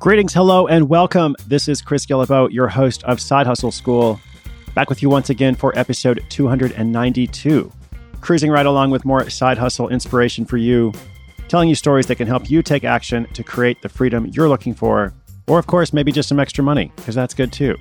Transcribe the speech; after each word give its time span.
Greetings, 0.00 0.32
hello, 0.32 0.66
and 0.66 0.88
welcome. 0.88 1.36
This 1.46 1.68
is 1.68 1.82
Chris 1.82 2.06
Guillebeau, 2.06 2.50
your 2.50 2.68
host 2.68 3.04
of 3.04 3.20
Side 3.20 3.46
Hustle 3.46 3.70
School, 3.70 4.18
back 4.74 4.88
with 4.88 5.02
you 5.02 5.10
once 5.10 5.28
again 5.28 5.54
for 5.54 5.78
episode 5.78 6.24
292. 6.30 7.70
Cruising 8.22 8.50
right 8.50 8.64
along 8.64 8.92
with 8.92 9.04
more 9.04 9.28
side 9.28 9.58
hustle 9.58 9.90
inspiration 9.90 10.46
for 10.46 10.56
you, 10.56 10.94
telling 11.48 11.68
you 11.68 11.74
stories 11.74 12.06
that 12.06 12.14
can 12.14 12.26
help 12.26 12.48
you 12.48 12.62
take 12.62 12.82
action 12.82 13.26
to 13.34 13.44
create 13.44 13.82
the 13.82 13.90
freedom 13.90 14.24
you're 14.28 14.48
looking 14.48 14.72
for, 14.72 15.12
or 15.46 15.58
of 15.58 15.66
course, 15.66 15.92
maybe 15.92 16.12
just 16.12 16.30
some 16.30 16.40
extra 16.40 16.64
money, 16.64 16.90
because 16.96 17.14
that's 17.14 17.34
good 17.34 17.52
too. 17.52 17.76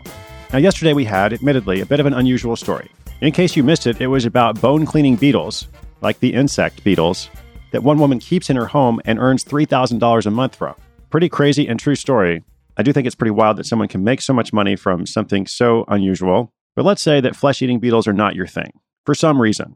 Now, 0.51 0.59
yesterday 0.59 0.91
we 0.91 1.05
had, 1.05 1.31
admittedly, 1.31 1.79
a 1.79 1.85
bit 1.85 2.01
of 2.01 2.05
an 2.05 2.13
unusual 2.13 2.57
story. 2.57 2.91
In 3.21 3.31
case 3.31 3.55
you 3.55 3.63
missed 3.63 3.87
it, 3.87 4.01
it 4.01 4.07
was 4.07 4.25
about 4.25 4.59
bone 4.59 4.85
cleaning 4.85 5.15
beetles, 5.15 5.70
like 6.01 6.20
the 6.20 6.33
insect 6.33 6.83
beetles, 6.83 7.29
that 7.71 7.83
one 7.83 7.97
woman 7.97 8.20
keeps 8.20 8.49
in 8.49 8.57
her 8.57 8.65
home 8.65 8.99
and 9.05 9.20
earns 9.20 9.45
$3,000 9.45 10.26
a 10.26 10.31
month 10.31 10.55
from. 10.57 10.76
Pretty 11.10 11.27
crazy 11.27 11.68
and 11.68 11.79
true 11.79 11.96
story. 11.96 12.43
I 12.77 12.84
do 12.84 12.93
think 12.93 13.07
it's 13.07 13.15
pretty 13.15 13.32
wild 13.32 13.57
that 13.57 13.65
someone 13.65 13.88
can 13.88 14.04
make 14.04 14.21
so 14.21 14.32
much 14.32 14.54
money 14.54 14.76
from 14.76 15.07
something 15.07 15.48
so 15.48 15.84
unusual. 15.88 16.54
But 16.76 16.85
let's 16.85 17.01
say 17.01 17.20
that 17.20 17.35
flesh 17.35 17.63
eating 17.63 17.79
beetles 17.79 18.07
are 18.07 18.13
not 18.13 18.35
your 18.35 18.46
thing 18.46 18.71
for 19.05 19.16
some 19.16 19.41
reason. 19.41 19.76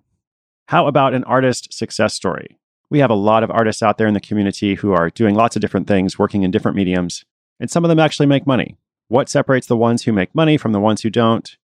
How 0.67 0.86
about 0.86 1.16
an 1.16 1.23
artist 1.23 1.73
success 1.73 2.14
story? 2.14 2.59
We 2.92 3.00
have 3.00 3.09
a 3.09 3.16
lot 3.16 3.44
of 3.44 3.50
artists 3.50 3.81
out 3.81 3.98
there 3.98 4.06
in 4.06 4.14
the 4.14 4.20
community 4.20 4.75
who 4.75 4.94
are 4.94 5.09
doing 5.09 5.34
lots 5.34 5.56
of 5.56 5.62
different 5.62 5.88
things, 5.88 6.20
working 6.20 6.44
in 6.44 6.52
different 6.52 6.78
mediums, 6.78 7.25
and 7.59 7.70
some 7.70 7.84
of 7.84 7.90
them 7.90 8.00
actually 8.00 8.28
make 8.28 8.45
money. 8.45 8.78
What 9.08 9.28
separates 9.28 9.66
the 9.66 9.75
ones 9.75 10.03
who 10.03 10.14
make 10.14 10.36
money 10.36 10.56
from 10.56 10.72
the 10.72 10.80
ones 10.80 11.02
who 11.02 11.09
don't? 11.09 11.58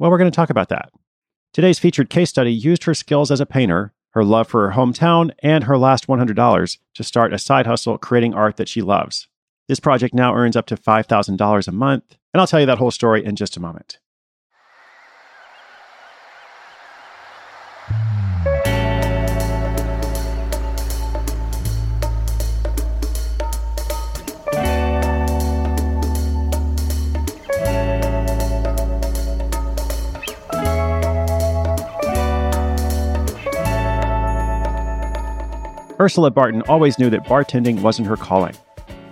Well, 0.00 0.10
we're 0.10 0.18
going 0.18 0.30
to 0.30 0.34
talk 0.34 0.50
about 0.50 0.68
that. 0.70 0.90
Today's 1.52 1.78
featured 1.78 2.10
case 2.10 2.30
study 2.30 2.52
used 2.52 2.84
her 2.84 2.94
skills 2.94 3.30
as 3.30 3.40
a 3.40 3.46
painter 3.46 3.92
her 4.12 4.24
love 4.24 4.48
for 4.48 4.68
her 4.68 4.76
hometown, 4.76 5.30
and 5.42 5.64
her 5.64 5.78
last 5.78 6.06
$100 6.06 6.78
to 6.94 7.04
start 7.04 7.32
a 7.32 7.38
side 7.38 7.66
hustle 7.66 7.98
creating 7.98 8.34
art 8.34 8.56
that 8.56 8.68
she 8.68 8.82
loves. 8.82 9.28
This 9.68 9.80
project 9.80 10.14
now 10.14 10.34
earns 10.34 10.56
up 10.56 10.66
to 10.66 10.76
$5,000 10.76 11.68
a 11.68 11.72
month, 11.72 12.16
and 12.32 12.40
I'll 12.40 12.46
tell 12.46 12.60
you 12.60 12.66
that 12.66 12.78
whole 12.78 12.90
story 12.90 13.24
in 13.24 13.36
just 13.36 13.56
a 13.56 13.60
moment. 13.60 13.98
Ursula 36.00 36.30
Barton 36.30 36.62
always 36.62 36.98
knew 36.98 37.10
that 37.10 37.24
bartending 37.24 37.80
wasn't 37.82 38.08
her 38.08 38.16
calling. 38.16 38.54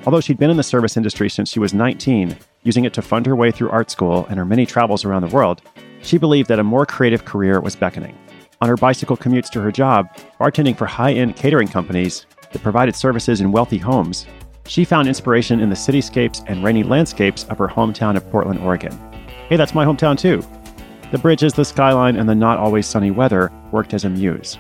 Although 0.07 0.21
she'd 0.21 0.39
been 0.39 0.51
in 0.51 0.57
the 0.57 0.63
service 0.63 0.97
industry 0.97 1.29
since 1.29 1.51
she 1.51 1.61
was 1.61 1.75
19, 1.75 2.37
using 2.63 2.85
it 2.85 2.95
to 2.95 3.03
fund 3.03 3.27
her 3.27 3.37
way 3.37 3.51
through 3.51 3.71
art 3.71 3.91
school 3.91 4.27
and 4.31 4.39
her 4.39 4.45
many 4.45 4.65
travels 4.65 5.05
around 5.05 5.23
the 5.23 5.35
world, 5.35 5.63
she 6.03 6.17
believed 6.17 6.49
that 6.49 6.59
a 6.59 6.65
more 6.65 6.87
creative 6.87 7.25
career 7.25 7.61
was 7.61 7.77
beckoning. 7.77 8.17
On 8.63 8.69
her 8.69 8.77
bicycle 8.77 9.17
commutes 9.17 9.51
to 9.51 9.61
her 9.61 9.71
job, 9.71 10.09
bartending 10.39 10.77
for 10.77 10.87
high 10.87 11.13
end 11.13 11.37
catering 11.37 11.69
companies 11.69 12.27
that 12.53 12.63
provided 12.63 12.97
services 12.97 13.41
in 13.41 13.53
wealthy 13.53 13.79
homes, 13.79 14.27
she 14.67 14.85
found 14.85 15.09
inspiration 15.09 15.61
in 15.61 15.69
the 15.69 15.77
cityscapes 15.77 16.45
and 16.47 16.65
rainy 16.65 16.83
landscapes 16.83 17.45
of 17.45 17.59
her 17.59 17.69
hometown 17.69 18.17
of 18.17 18.29
Portland, 18.31 18.61
Oregon. 18.61 18.93
Hey, 19.49 19.57
that's 19.57 19.75
my 19.75 19.85
hometown 19.85 20.19
too. 20.19 20.43
The 21.11 21.19
bridges, 21.19 21.53
the 21.53 21.65
skyline, 21.65 22.17
and 22.17 22.29
the 22.29 22.35
not 22.35 22.59
always 22.59 22.87
sunny 22.87 23.11
weather 23.11 23.51
worked 23.73 23.95
as 23.95 24.05
a 24.05 24.11
muse. 24.11 24.59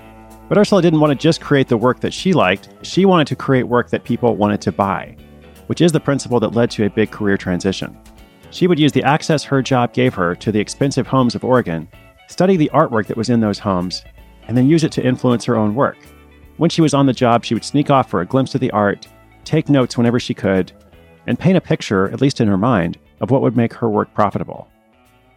But 0.50 0.58
Ursula 0.58 0.82
didn't 0.82 0.98
want 0.98 1.12
to 1.12 1.14
just 1.14 1.40
create 1.40 1.68
the 1.68 1.76
work 1.76 2.00
that 2.00 2.12
she 2.12 2.32
liked, 2.32 2.70
she 2.82 3.04
wanted 3.04 3.28
to 3.28 3.36
create 3.36 3.68
work 3.68 3.88
that 3.90 4.02
people 4.02 4.34
wanted 4.34 4.60
to 4.62 4.72
buy, 4.72 5.16
which 5.68 5.80
is 5.80 5.92
the 5.92 6.00
principle 6.00 6.40
that 6.40 6.56
led 6.56 6.72
to 6.72 6.86
a 6.86 6.90
big 6.90 7.12
career 7.12 7.36
transition. 7.36 7.96
She 8.50 8.66
would 8.66 8.80
use 8.80 8.90
the 8.90 9.04
access 9.04 9.44
her 9.44 9.62
job 9.62 9.92
gave 9.92 10.12
her 10.14 10.34
to 10.34 10.50
the 10.50 10.58
expensive 10.58 11.06
homes 11.06 11.36
of 11.36 11.44
Oregon, 11.44 11.88
study 12.26 12.56
the 12.56 12.70
artwork 12.74 13.06
that 13.06 13.16
was 13.16 13.30
in 13.30 13.38
those 13.38 13.60
homes, 13.60 14.04
and 14.48 14.56
then 14.56 14.66
use 14.68 14.82
it 14.82 14.90
to 14.90 15.06
influence 15.06 15.44
her 15.44 15.54
own 15.54 15.76
work. 15.76 15.98
When 16.56 16.68
she 16.68 16.82
was 16.82 16.94
on 16.94 17.06
the 17.06 17.12
job, 17.12 17.44
she 17.44 17.54
would 17.54 17.64
sneak 17.64 17.88
off 17.88 18.10
for 18.10 18.20
a 18.20 18.26
glimpse 18.26 18.52
of 18.56 18.60
the 18.60 18.72
art, 18.72 19.06
take 19.44 19.68
notes 19.68 19.96
whenever 19.96 20.18
she 20.18 20.34
could, 20.34 20.72
and 21.28 21.38
paint 21.38 21.58
a 21.58 21.60
picture, 21.60 22.10
at 22.10 22.20
least 22.20 22.40
in 22.40 22.48
her 22.48 22.58
mind, 22.58 22.98
of 23.20 23.30
what 23.30 23.42
would 23.42 23.56
make 23.56 23.74
her 23.74 23.88
work 23.88 24.12
profitable. 24.14 24.66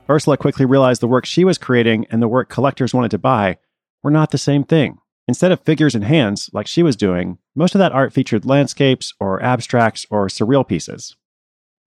Ursula 0.10 0.38
quickly 0.38 0.66
realized 0.66 1.02
the 1.02 1.08
work 1.08 1.28
she 1.28 1.46
was 1.46 1.60
creating 1.60 2.08
and 2.10 2.20
the 2.20 2.28
work 2.28 2.50
collectors 2.50 2.96
wanted 2.96 3.12
to 3.12 3.20
buy 3.20 3.60
were 4.02 4.10
not 4.10 4.32
the 4.32 4.40
same 4.40 4.64
thing. 4.64 4.98
Instead 5.28 5.54
of 5.54 5.62
figures 5.62 5.96
and 5.96 6.04
hands, 6.04 6.50
like 6.52 6.68
she 6.68 6.84
was 6.84 6.98
doing, 6.98 7.38
most 7.56 7.76
of 7.76 7.80
that 7.80 7.94
art 7.94 8.12
featured 8.12 8.46
landscapes 8.46 9.14
or 9.22 9.42
abstracts 9.42 10.06
or 10.10 10.28
surreal 10.28 10.68
pieces. 10.68 11.16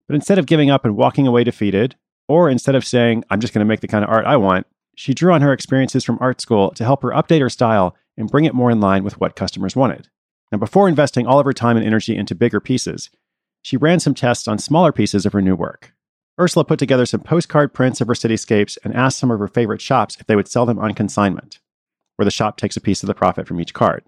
But 0.07 0.15
instead 0.15 0.39
of 0.39 0.47
giving 0.47 0.71
up 0.71 0.85
and 0.85 0.95
walking 0.95 1.27
away 1.27 1.43
defeated, 1.43 1.95
or 2.27 2.49
instead 2.49 2.73
of 2.73 2.85
saying, 2.85 3.23
I'm 3.29 3.39
just 3.39 3.53
going 3.53 3.63
to 3.63 3.69
make 3.69 3.81
the 3.81 3.87
kind 3.87 4.03
of 4.03 4.09
art 4.09 4.25
I 4.25 4.37
want, 4.37 4.65
she 4.95 5.13
drew 5.13 5.33
on 5.33 5.41
her 5.41 5.53
experiences 5.53 6.03
from 6.03 6.17
art 6.19 6.41
school 6.41 6.71
to 6.71 6.83
help 6.83 7.03
her 7.03 7.11
update 7.11 7.41
her 7.41 7.49
style 7.49 7.95
and 8.17 8.29
bring 8.29 8.45
it 8.45 8.55
more 8.55 8.71
in 8.71 8.79
line 8.79 9.03
with 9.03 9.19
what 9.19 9.35
customers 9.35 9.75
wanted. 9.75 10.09
Now, 10.51 10.57
before 10.57 10.89
investing 10.89 11.27
all 11.27 11.39
of 11.39 11.45
her 11.45 11.53
time 11.53 11.77
and 11.77 11.85
energy 11.85 12.15
into 12.15 12.33
bigger 12.33 12.59
pieces, 12.59 13.11
she 13.61 13.77
ran 13.77 13.99
some 13.99 14.15
tests 14.15 14.47
on 14.47 14.57
smaller 14.57 14.91
pieces 14.91 15.27
of 15.27 15.33
her 15.33 15.41
new 15.41 15.55
work. 15.55 15.93
Ursula 16.39 16.65
put 16.65 16.79
together 16.79 17.05
some 17.05 17.21
postcard 17.21 17.73
prints 17.73 18.01
of 18.01 18.07
her 18.07 18.13
cityscapes 18.13 18.77
and 18.83 18.95
asked 18.95 19.19
some 19.19 19.29
of 19.29 19.39
her 19.39 19.47
favorite 19.47 19.81
shops 19.81 20.17
if 20.19 20.25
they 20.25 20.35
would 20.35 20.47
sell 20.47 20.65
them 20.65 20.79
on 20.79 20.93
consignment 20.93 21.59
where 22.17 22.25
the 22.25 22.31
shop 22.31 22.57
takes 22.57 22.75
a 22.75 22.81
piece 22.81 23.01
of 23.01 23.07
the 23.07 23.15
profit 23.15 23.47
from 23.47 23.61
each 23.61 23.73
card. 23.73 24.03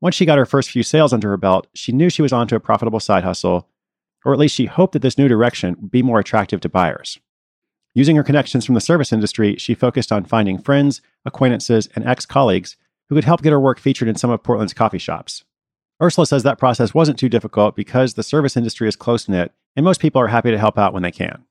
Once 0.00 0.14
she 0.14 0.24
got 0.24 0.38
her 0.38 0.46
first 0.46 0.70
few 0.70 0.82
sales 0.82 1.12
under 1.12 1.28
her 1.28 1.36
belt, 1.36 1.66
she 1.74 1.90
knew 1.90 2.08
she 2.08 2.22
was 2.22 2.32
onto 2.32 2.54
a 2.54 2.60
profitable 2.60 3.00
side 3.00 3.24
hustle, 3.24 3.68
or 4.24 4.32
at 4.32 4.38
least 4.38 4.54
she 4.54 4.66
hoped 4.66 4.92
that 4.92 5.02
this 5.02 5.18
new 5.18 5.26
direction 5.26 5.76
would 5.80 5.90
be 5.90 6.02
more 6.02 6.20
attractive 6.20 6.60
to 6.60 6.68
buyers. 6.68 7.18
Using 7.94 8.14
her 8.16 8.22
connections 8.22 8.64
from 8.64 8.76
the 8.76 8.80
service 8.80 9.12
industry, 9.12 9.56
she 9.56 9.74
focused 9.74 10.12
on 10.12 10.24
finding 10.24 10.58
friends, 10.58 11.00
acquaintances, 11.24 11.88
and 11.96 12.06
ex 12.06 12.24
colleagues 12.24 12.76
who 13.08 13.16
could 13.16 13.24
help 13.24 13.42
get 13.42 13.50
her 13.50 13.58
work 13.58 13.80
featured 13.80 14.08
in 14.08 14.14
some 14.14 14.30
of 14.30 14.42
Portland's 14.42 14.74
coffee 14.74 14.98
shops. 14.98 15.44
Ursula 16.00 16.26
says 16.26 16.44
that 16.44 16.58
process 16.58 16.94
wasn't 16.94 17.18
too 17.18 17.28
difficult 17.28 17.74
because 17.74 18.14
the 18.14 18.22
service 18.22 18.56
industry 18.56 18.86
is 18.86 18.94
close 18.94 19.28
knit 19.28 19.52
and 19.74 19.84
most 19.84 20.00
people 20.00 20.20
are 20.20 20.28
happy 20.28 20.50
to 20.50 20.58
help 20.58 20.78
out 20.78 20.92
when 20.92 21.02
they 21.02 21.10
can. 21.10 21.44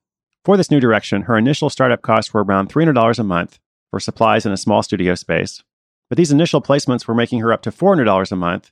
For 0.44 0.56
this 0.56 0.70
new 0.70 0.80
direction, 0.80 1.22
her 1.22 1.36
initial 1.36 1.68
startup 1.68 2.00
costs 2.00 2.32
were 2.32 2.44
around 2.44 2.72
$300 2.72 3.18
a 3.18 3.24
month 3.24 3.58
for 3.90 4.00
supplies 4.00 4.46
and 4.46 4.54
a 4.54 4.56
small 4.56 4.82
studio 4.82 5.14
space, 5.14 5.62
but 6.08 6.16
these 6.16 6.32
initial 6.32 6.62
placements 6.62 7.06
were 7.06 7.14
making 7.14 7.40
her 7.40 7.52
up 7.52 7.62
to 7.62 7.70
$400 7.70 8.32
a 8.32 8.36
month, 8.36 8.70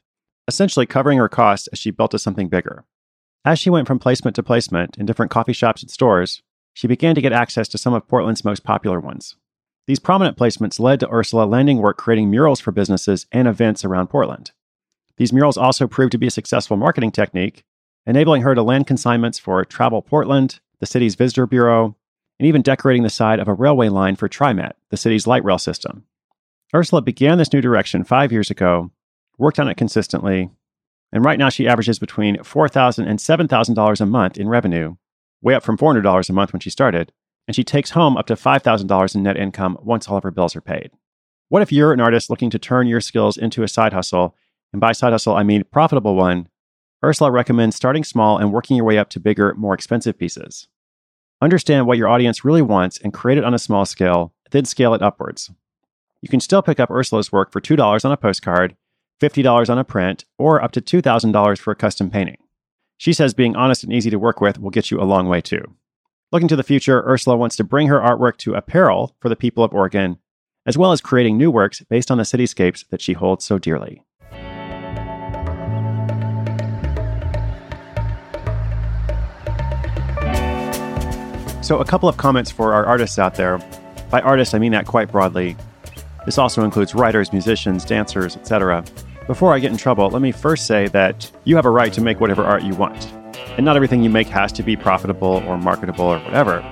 essentially 0.49 0.87
covering 0.87 1.19
her 1.19 1.29
costs 1.29 1.67
as 1.69 1.79
she 1.79 1.91
built 1.91 2.13
to 2.13 2.19
something 2.19 2.49
bigger. 2.49 2.85
As 3.45 3.59
she 3.59 3.71
went 3.71 3.87
from 3.87 3.99
placement 3.99 4.35
to 4.37 4.43
placement 4.43 4.97
in 4.97 5.07
different 5.07 5.31
coffee 5.31 5.53
shops 5.53 5.83
and 5.83 5.91
stores, 5.91 6.43
she 6.75 6.87
began 6.87 7.15
to 7.15 7.21
get 7.21 7.33
access 7.33 7.69
to 7.69 7.79
some 7.79 7.95
of 7.95 8.09
Portland's 8.09 8.45
most 8.45 8.65
popular 8.65 9.01
ones. 9.01 9.37
These 9.87 10.01
prominent 10.01 10.37
placements 10.37 10.81
led 10.81 10.99
to 11.01 11.13
Ursula 11.13 11.45
landing 11.45 11.79
work 11.79 11.97
creating 11.97 12.31
murals 12.31 12.61
for 12.61 12.73
businesses 12.73 13.27
and 13.31 13.47
events 13.47 13.85
around 13.85 14.09
Portland. 14.09 14.51
These 15.17 15.33
murals 15.33 15.57
also 15.57 15.87
proved 15.87 16.13
to 16.13 16.19
be 16.19 16.27
a 16.27 16.31
successful 16.31 16.77
marketing 16.77 17.13
technique, 17.13 17.65
enabling 18.05 18.43
her 18.43 18.55
to 18.55 18.63
land 18.63 18.87
consignments 18.87 19.39
for 19.39 19.65
Travel 19.65 20.03
Portland, 20.03 20.61
the 20.81 20.87
city's 20.87 21.15
visitor 21.15 21.47
bureau, 21.47 21.97
and 22.39 22.47
even 22.47 22.63
decorating 22.63 23.03
the 23.03 23.11
side 23.11 23.39
of 23.39 23.49
a 23.49 23.55
railway 23.55 23.89
line 23.89 24.17
for 24.17 24.29
TriMet, 24.29 24.73
the 24.91 24.97
city's 24.97 25.27
light 25.27 25.45
rail 25.45 25.59
system. 25.59 26.05
Ursula 26.75 27.01
began 27.03 27.39
this 27.39 27.53
new 27.53 27.61
direction 27.61 28.05
five 28.05 28.33
years 28.33 28.51
ago, 28.51 28.91
worked 29.39 29.59
on 29.59 29.69
it 29.69 29.77
consistently, 29.77 30.51
and 31.13 31.25
right 31.25 31.39
now 31.39 31.49
she 31.49 31.69
averages 31.69 31.99
between 31.99 32.37
$4,000 32.37 33.07
and 33.09 33.19
$7,000 33.19 34.01
a 34.01 34.07
month 34.07 34.37
in 34.37 34.49
revenue, 34.49 34.97
way 35.41 35.55
up 35.55 35.63
from 35.63 35.79
$400 35.79 36.29
a 36.29 36.33
month 36.33 36.53
when 36.53 36.61
she 36.61 36.71
started, 36.71 37.13
and 37.47 37.55
she 37.55 37.63
takes 37.63 37.91
home 37.91 38.17
up 38.17 38.27
to 38.27 38.35
$5,000 38.35 39.15
in 39.15 39.23
net 39.23 39.37
income 39.37 39.79
once 39.81 40.09
all 40.09 40.17
of 40.17 40.25
her 40.25 40.31
bills 40.31 40.57
are 40.57 40.61
paid. 40.61 40.91
What 41.49 41.63
if 41.63 41.71
you're 41.71 41.93
an 41.93 42.01
artist 42.01 42.29
looking 42.29 42.51
to 42.51 42.59
turn 42.59 42.89
your 42.89 43.01
skills 43.01 43.37
into 43.37 43.63
a 43.63 43.69
side 43.69 43.93
hustle? 43.93 44.35
And 44.73 44.81
by 44.81 44.93
side 44.93 45.13
hustle, 45.13 45.37
I 45.37 45.45
mean 45.45 45.63
profitable 45.71 46.17
one. 46.17 46.49
Ursula 47.05 47.31
recommends 47.31 47.77
starting 47.77 48.03
small 48.03 48.39
and 48.39 48.53
working 48.53 48.77
your 48.77 48.85
way 48.85 48.99
up 48.99 49.11
to 49.11 49.21
bigger, 49.21 49.55
more 49.55 49.75
expensive 49.75 50.19
pieces. 50.19 50.67
Understand 51.41 51.87
what 51.87 51.99
your 51.99 52.09
audience 52.09 52.45
really 52.45 52.63
wants 52.63 52.99
and 52.99 53.13
create 53.13 53.39
it 53.39 53.45
on 53.45 53.55
a 53.55 53.59
small 53.61 53.85
scale, 53.85 54.33
then 54.51 54.65
scale 54.65 54.93
it 54.95 55.03
upwards. 55.03 55.51
You 56.23 56.29
can 56.29 56.41
still 56.41 56.63
pick 56.63 56.81
up 56.81 56.91
Ursula's 56.91 57.31
work 57.31 57.53
for 57.53 57.61
$2 57.61 58.05
on 58.05 58.13
a 58.13 58.17
postcard, 58.17 58.77
$50 59.21 59.69
on 59.69 59.79
a 59.79 59.85
print, 59.85 60.25
or 60.39 60.63
up 60.63 60.73
to 60.73 60.81
$2,000 60.81 61.59
for 61.59 61.71
a 61.73 61.77
custom 61.77 62.11
painting. 62.11 62.39
She 62.97 63.13
says 63.13 63.35
being 63.35 63.55
honest 63.55 63.85
and 63.85 63.93
easy 63.93 64.09
to 64.11 64.19
work 64.19 64.41
with 64.41 64.59
will 64.59 64.71
get 64.71 64.91
you 64.91 65.01
a 65.01 65.05
long 65.05 65.29
way 65.29 65.41
too. 65.41 65.63
Looking 66.33 66.49
to 66.49 66.57
the 66.57 66.63
future, 66.63 67.05
Ursula 67.07 67.37
wants 67.37 67.57
to 67.57 67.65
bring 67.65 67.89
her 67.89 68.01
artwork 68.01 68.39
to 68.39 68.55
apparel 68.55 69.15
for 69.21 69.29
the 69.29 69.37
people 69.37 69.63
of 69.63 69.75
Oregon, 69.75 70.19
as 70.65 70.79
well 70.79 70.93
as 70.93 71.01
creating 71.01 71.37
new 71.37 71.51
works 71.51 71.83
based 71.89 72.11
on 72.11 72.19
the 72.19 72.25
cityscapes 72.25 72.89
that 72.89 73.01
she 73.01 73.13
holds 73.13 73.45
so 73.45 73.59
dearly. 73.59 74.03
So, 81.63 81.79
a 81.81 81.85
couple 81.85 82.09
of 82.09 82.17
comments 82.17 82.51
for 82.51 82.73
our 82.73 82.87
artists 82.87 83.19
out 83.19 83.35
there. 83.35 83.59
By 84.09 84.21
artists, 84.21 84.55
I 84.55 84.59
mean 84.59 84.73
that 84.73 84.87
quite 84.87 85.11
broadly. 85.11 85.57
This 86.27 86.39
also 86.39 86.65
includes 86.65 86.95
writers, 86.95 87.33
musicians, 87.33 87.85
dancers, 87.85 88.37
etc. 88.37 88.85
Before 89.27 89.55
I 89.55 89.61
get 89.61 89.73
in 89.73 89.79
trouble, 89.79 90.11
let 90.11 90.21
me 90.21 90.33
first 90.33 90.67
say 90.67 90.89
that 90.89 91.31
you 91.45 91.57
have 91.57 91.67
a 91.67 91.71
right 91.71 91.93
to 91.93 92.01
make 92.01 92.21
whatever 92.21 92.45
art 92.45 92.63
you 92.65 92.75
want. 92.75 93.13
And 93.57 93.65
not 93.65 93.77
everything 93.77 94.03
you 94.03 94.11
make 94.11 94.27
has 94.29 94.53
to 94.53 94.63
be 94.63 94.77
profitable 94.77 95.43
or 95.47 95.57
marketable 95.57 96.05
or 96.05 96.19
whatever. 96.19 96.65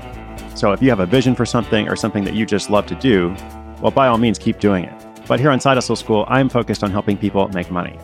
So 0.54 0.72
if 0.72 0.82
you 0.82 0.90
have 0.90 1.00
a 1.00 1.06
vision 1.06 1.34
for 1.34 1.46
something 1.46 1.88
or 1.88 1.96
something 1.96 2.24
that 2.24 2.34
you 2.34 2.44
just 2.44 2.68
love 2.68 2.86
to 2.86 2.94
do, 2.96 3.34
well, 3.80 3.90
by 3.90 4.08
all 4.08 4.18
means, 4.18 4.38
keep 4.38 4.58
doing 4.58 4.84
it. 4.84 5.26
But 5.26 5.40
here 5.40 5.50
on 5.50 5.60
Side 5.60 5.76
Hustle 5.76 5.96
School, 5.96 6.24
I'm 6.28 6.48
focused 6.48 6.84
on 6.84 6.90
helping 6.90 7.16
people 7.16 7.48
make 7.48 7.70
money. 7.70 7.98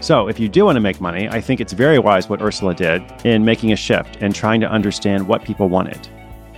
So 0.00 0.26
if 0.26 0.40
you 0.40 0.48
do 0.48 0.64
want 0.64 0.76
to 0.76 0.80
make 0.80 1.00
money, 1.00 1.28
I 1.28 1.40
think 1.40 1.60
it's 1.60 1.72
very 1.72 1.98
wise 1.98 2.28
what 2.28 2.42
Ursula 2.42 2.74
did 2.74 3.02
in 3.24 3.44
making 3.44 3.72
a 3.72 3.76
shift 3.76 4.18
and 4.20 4.34
trying 4.34 4.60
to 4.62 4.70
understand 4.70 5.28
what 5.28 5.44
people 5.44 5.68
wanted. 5.68 6.08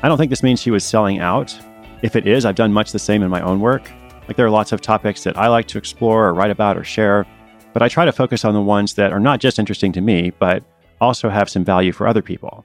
I 0.02 0.08
don't 0.08 0.18
think 0.18 0.30
this 0.30 0.42
means 0.42 0.60
she 0.60 0.70
was 0.70 0.84
selling 0.84 1.18
out. 1.18 1.56
If 2.02 2.16
it 2.16 2.26
is, 2.26 2.44
I've 2.44 2.54
done 2.54 2.72
much 2.72 2.92
the 2.92 2.98
same 2.98 3.22
in 3.22 3.30
my 3.30 3.40
own 3.42 3.60
work. 3.60 3.90
Like 4.26 4.36
there 4.36 4.46
are 4.46 4.50
lots 4.50 4.72
of 4.72 4.80
topics 4.80 5.22
that 5.24 5.36
I 5.36 5.48
like 5.48 5.66
to 5.68 5.78
explore 5.78 6.26
or 6.26 6.34
write 6.34 6.50
about 6.50 6.78
or 6.78 6.84
share, 6.84 7.26
but 7.72 7.82
I 7.82 7.88
try 7.88 8.04
to 8.04 8.12
focus 8.12 8.44
on 8.44 8.54
the 8.54 8.60
ones 8.60 8.94
that 8.94 9.12
are 9.12 9.20
not 9.20 9.40
just 9.40 9.58
interesting 9.58 9.92
to 9.92 10.00
me, 10.00 10.30
but 10.38 10.64
also 11.00 11.28
have 11.28 11.50
some 11.50 11.64
value 11.64 11.92
for 11.92 12.06
other 12.06 12.22
people. 12.22 12.64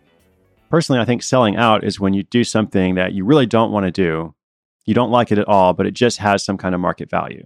Personally, 0.70 1.02
I 1.02 1.06
think 1.06 1.24
selling 1.24 1.58
out 1.58 1.84
is 1.84 2.00
when 2.00 2.14
you 2.14 2.24
do 2.24 2.44
something 2.44 2.96
that 2.96 3.14
you 3.14 3.26
really 3.26 3.46
don't 3.46 3.72
want 3.72 3.86
to 3.86 3.92
do. 3.92 4.36
You 4.86 4.94
don't 4.94 5.12
like 5.12 5.32
it 5.32 5.38
at 5.38 5.48
all, 5.48 5.74
but 5.74 5.86
it 5.86 5.94
just 5.94 6.20
has 6.20 6.44
some 6.44 6.58
kind 6.58 6.74
of 6.74 6.82
market 6.82 7.10
value. 7.10 7.44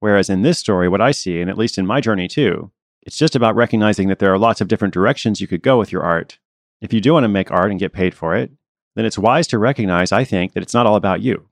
Whereas 0.00 0.28
in 0.28 0.42
this 0.42 0.58
story, 0.58 0.88
what 0.88 1.00
I 1.00 1.12
see, 1.12 1.40
and 1.40 1.48
at 1.48 1.58
least 1.58 1.78
in 1.78 1.86
my 1.86 2.00
journey 2.00 2.26
too, 2.26 2.72
it's 3.02 3.18
just 3.18 3.36
about 3.36 3.54
recognizing 3.54 4.08
that 4.08 4.18
there 4.18 4.32
are 4.32 4.38
lots 4.38 4.60
of 4.60 4.68
different 4.68 4.94
directions 4.94 5.40
you 5.40 5.46
could 5.46 5.62
go 5.62 5.78
with 5.78 5.92
your 5.92 6.02
art. 6.02 6.38
If 6.80 6.92
you 6.92 7.00
do 7.00 7.12
want 7.12 7.24
to 7.24 7.28
make 7.28 7.50
art 7.50 7.70
and 7.70 7.78
get 7.78 7.92
paid 7.92 8.14
for 8.14 8.34
it, 8.34 8.50
then 8.96 9.04
it's 9.04 9.18
wise 9.18 9.46
to 9.48 9.58
recognize, 9.58 10.10
I 10.10 10.24
think, 10.24 10.54
that 10.54 10.62
it's 10.62 10.74
not 10.74 10.86
all 10.86 10.96
about 10.96 11.20
you. 11.20 11.48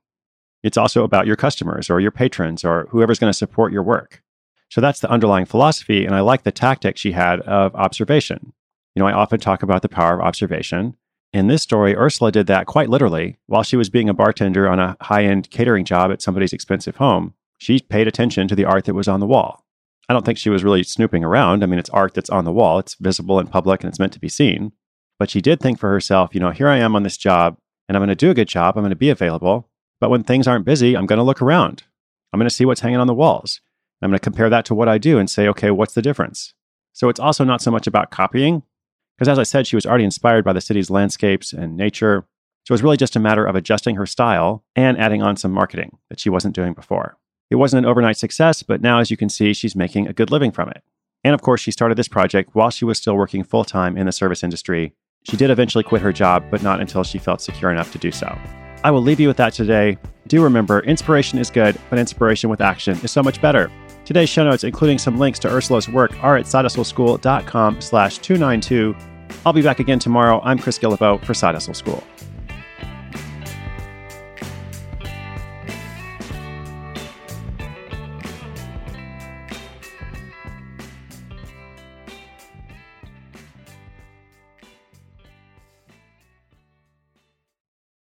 It's 0.63 0.77
also 0.77 1.05
about 1.05 1.27
your 1.27 1.37
customers 1.37 1.91
or 1.91 2.01
your 2.01 2.11
patrons 2.11 2.65
or 2.65 2.87
whoever's 2.91 3.19
going 3.19 3.33
to 3.33 3.37
support 3.37 3.73
your 3.73 3.83
work. 3.83 4.23
So 4.71 4.81
that's 4.81 5.01
the 5.01 5.11
underlying 5.11 5.45
philosophy. 5.45 6.07
And 6.07 6.15
I 6.15 6.21
like 6.21 6.45
the 6.45 6.53
tactic 6.53 6.97
she 6.97 7.13
had 7.13 7.41
of 7.41 7.75
observation. 7.75 8.53
You 8.95 9.01
know, 9.01 9.07
I 9.07 9.13
often 9.13 9.41
talk 9.41 9.63
about 9.63 9.83
the 9.83 9.89
power 9.89 10.15
of 10.15 10.21
observation. 10.21 10.97
In 11.33 11.47
this 11.47 11.63
story, 11.63 11.97
Ursula 11.97 12.31
did 12.31 12.47
that 12.47 12.67
quite 12.67 12.91
literally 12.91 13.39
while 13.47 13.63
she 13.63 13.77
was 13.77 13.91
being 13.91 14.09
a 14.09 14.15
bartender 14.15 14.69
on 14.69 14.79
a 14.79 14.97
high 15.01 15.25
end 15.25 15.51
catering 15.51 15.85
job 15.85 16.13
at 16.13 16.23
somebody's 16.23 16.53
expensive 16.53 16.97
home. 16.97 17.35
She 17.59 17.81
paid 17.81 18.07
attention 18.07 18.49
to 18.49 18.55
the 18.55 18.65
art 18.65 18.85
that 18.85 18.95
was 18.95 19.09
on 19.09 19.21
the 19.21 19.27
wall. 19.27 19.65
I 20.09 20.13
don't 20.13 20.27
think 20.27 20.37
she 20.37 20.51
was 20.51 20.65
really 20.65 20.83
snooping 20.83 21.25
around. 21.25 21.63
I 21.63 21.67
mean, 21.67 21.79
it's 21.79 21.91
art 21.91 22.15
that's 22.15 22.29
on 22.29 22.45
the 22.45 22.53
wall, 22.53 22.79
it's 22.79 22.97
visible 22.97 23.41
in 23.41 23.47
public 23.47 23.83
and 23.83 23.89
it's 23.89 23.99
meant 23.99 24.13
to 24.13 24.21
be 24.21 24.29
seen. 24.29 24.73
But 25.19 25.31
she 25.31 25.41
did 25.41 25.61
think 25.61 25.79
for 25.79 25.91
herself, 25.91 26.35
you 26.35 26.41
know, 26.41 26.51
here 26.51 26.69
I 26.69 26.79
am 26.79 26.97
on 26.97 27.03
this 27.03 27.17
job 27.17 27.57
and 27.89 27.97
I'm 27.97 28.01
going 28.01 28.09
to 28.09 28.15
do 28.15 28.31
a 28.31 28.35
good 28.35 28.49
job. 28.49 28.77
I'm 28.77 28.83
going 28.83 28.91
to 28.91 28.97
be 28.97 29.11
available. 29.11 29.71
But 30.03 30.11
when 30.11 30.25
things 30.25 30.49
aren't 30.49 30.65
busy, 30.65 30.97
I'm 30.97 31.07
going 31.07 31.21
to 31.21 31.23
look 31.23 31.41
around. 31.41 31.85
I'm 32.33 32.41
going 32.41 32.49
to 32.49 32.55
see 32.55 32.65
what's 32.65 32.81
hanging 32.81 32.99
on 32.99 33.07
the 33.07 33.15
walls. 33.15 33.61
I'm 34.03 34.11
going 34.11 34.19
to 34.19 34.21
compare 34.21 34.51
that 34.51 34.65
to 34.65 34.75
what 34.75 34.89
I 34.89 34.99
do 34.99 35.17
and 35.17 35.31
say, 35.31 35.47
okay, 35.47 35.71
what's 35.71 35.95
the 35.95 36.03
difference? 36.03 36.55
So 36.93 37.09
it's 37.09 37.21
also 37.21 37.45
not 37.45 37.63
so 37.63 37.71
much 37.71 37.87
about 37.87 38.11
copying, 38.11 38.65
because 39.17 39.29
as 39.29 39.39
I 39.39 39.45
said, 39.45 39.65
she 39.65 39.77
was 39.77 39.87
already 39.87 40.03
inspired 40.03 40.45
by 40.45 40.55
the 40.55 40.61
city's 40.61 40.91
landscapes 40.91 41.53
and 41.53 41.77
nature. 41.77 42.27
So 42.65 42.73
it 42.73 42.75
was 42.75 42.83
really 42.83 42.97
just 42.97 43.15
a 43.15 43.21
matter 43.21 43.47
of 43.47 43.55
adjusting 43.55 43.95
her 43.95 44.05
style 44.05 44.65
and 44.75 44.99
adding 44.99 45.23
on 45.23 45.37
some 45.37 45.53
marketing 45.53 45.99
that 46.09 46.19
she 46.19 46.29
wasn't 46.29 46.57
doing 46.57 46.75
before. 46.75 47.17
It 47.49 47.55
wasn't 47.55 47.87
an 47.87 47.89
overnight 47.89 48.17
success, 48.17 48.65
but 48.65 48.81
now, 48.81 48.99
as 48.99 49.09
you 49.09 49.17
can 49.17 49.29
see, 49.29 49.53
she's 49.53 49.77
making 49.77 50.09
a 50.09 50.13
good 50.13 50.33
living 50.33 50.51
from 50.51 50.69
it. 50.69 50.83
And 51.23 51.33
of 51.33 51.43
course, 51.43 51.61
she 51.61 51.71
started 51.71 51.97
this 51.97 52.09
project 52.09 52.57
while 52.57 52.71
she 52.71 52.85
was 52.85 52.99
still 52.99 53.15
working 53.15 53.45
full 53.45 53.65
time 53.65 53.97
in 53.97 54.07
the 54.07 54.11
service 54.11 54.43
industry. 54.43 54.95
She 55.31 55.37
did 55.37 55.51
eventually 55.51 55.85
quit 55.85 56.03
her 56.03 56.13
job, 56.13 56.43
but 56.51 56.65
not 56.65 56.81
until 56.81 57.05
she 57.05 57.19
felt 57.19 57.41
secure 57.41 57.71
enough 57.71 57.93
to 57.93 57.99
do 57.99 58.11
so. 58.11 58.37
I 58.85 58.91
will 58.91 59.03
leave 59.03 59.21
you 59.21 59.29
with 59.29 59.37
that 59.37 59.53
today. 59.53 59.97
Do 60.27 60.43
remember, 60.43 60.81
inspiration 60.81 61.39
is 61.39 61.51
good, 61.51 61.79
but 61.91 61.99
inspiration 61.99 62.51
with 62.51 62.61
action 62.61 62.99
is 63.03 63.11
so 63.11 63.23
much 63.23 63.41
better. 63.41 63.71
Today's 64.05 64.29
show 64.29 64.45
notes, 64.45 64.65
including 64.65 64.99
some 64.99 65.19
links 65.19 65.39
to 65.41 65.49
Ursula's 65.49 65.89
work, 65.89 66.13
are 66.23 66.37
at 66.37 66.47
sidehustleschool.com 66.47 67.81
slash 67.81 68.19
292. 68.19 68.97
I'll 69.47 69.53
be 69.53 69.63
back 69.63 69.79
again 69.79 69.99
tomorrow. 69.99 70.41
I'm 70.43 70.59
Chris 70.59 70.79
Guillebeau 70.79 71.25
for 71.25 71.35
Side 71.35 71.55
Hustle 71.55 71.75
School. 71.75 72.03